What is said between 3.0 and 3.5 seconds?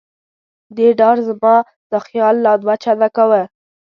کاوه.